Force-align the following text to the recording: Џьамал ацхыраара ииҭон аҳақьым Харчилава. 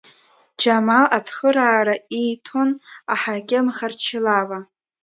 Џьамал 0.61 1.05
ацхыраара 1.17 1.95
ииҭон 2.21 2.69
аҳақьым 3.13 3.67
Харчилава. 3.77 4.59